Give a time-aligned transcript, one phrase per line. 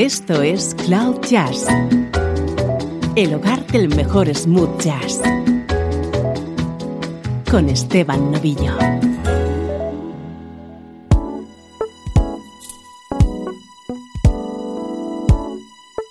[0.00, 1.66] Esto es Cloud Jazz,
[3.16, 5.20] el hogar del mejor smooth jazz,
[7.50, 8.78] con Esteban Novillo.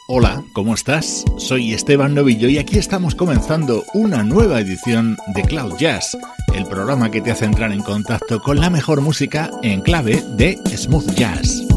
[0.07, 1.25] Hola, ¿cómo estás?
[1.37, 6.15] Soy Esteban Novillo y aquí estamos comenzando una nueva edición de Cloud Jazz,
[6.53, 10.59] el programa que te hace entrar en contacto con la mejor música en clave de
[10.77, 11.68] smooth jazz.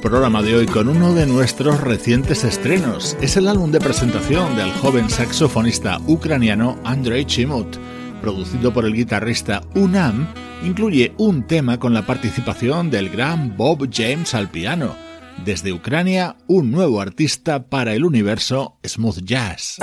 [0.00, 3.16] Con uno de nuestros recientes estrenos.
[3.20, 7.76] Es el álbum de presentación del joven saxofonista ucraniano Andrei Chimut,
[8.20, 10.26] producido por el guitarrista Unam,
[10.64, 14.94] incluye un tema con la participación del gran Bob James al piano.
[15.44, 19.78] Desde Ucrania, un nuevo artista para el universo smooth jazz.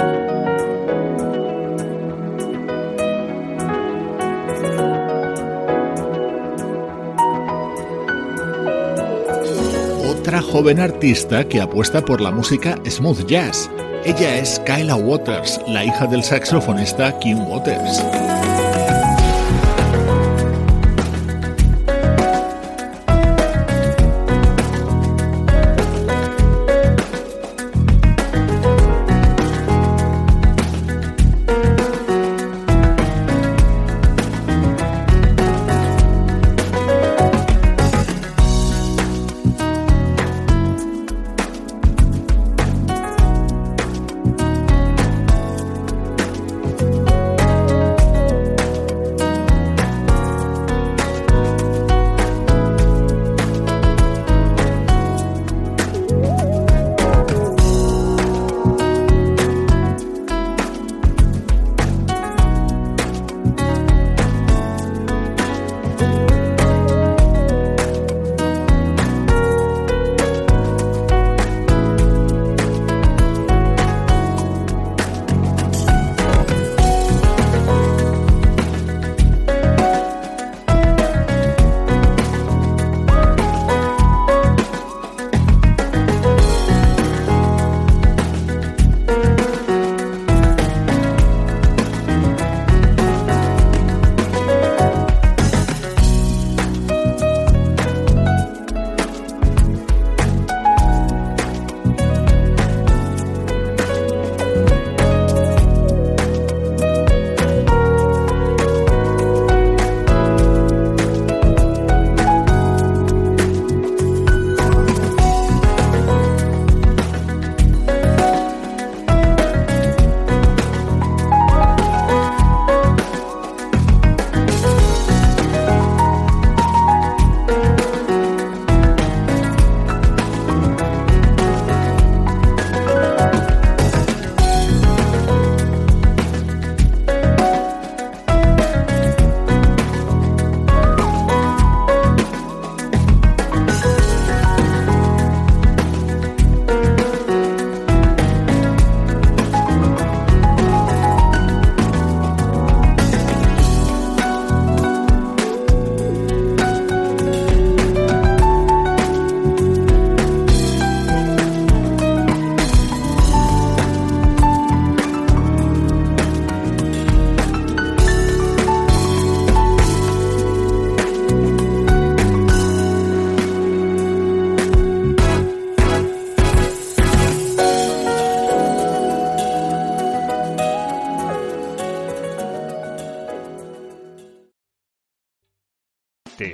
[10.54, 13.72] Joven artista que apuesta por la música smooth jazz.
[14.06, 18.43] Ella es Kyla Waters, la hija del saxofonista Kim Waters.